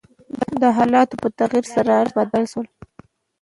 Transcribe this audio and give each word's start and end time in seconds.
د 0.61 0.63
حالاتو 0.77 1.15
په 1.21 1.27
تغير 1.39 1.65
سره 1.75 1.91
هر 1.99 2.07
څه 2.13 2.15
بدل 2.19 2.43
شول. 2.51 2.67